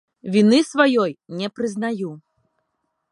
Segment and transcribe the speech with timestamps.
[0.35, 2.11] Віны сваёй не прызнаю.